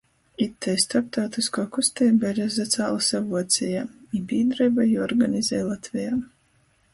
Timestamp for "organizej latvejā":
5.09-6.19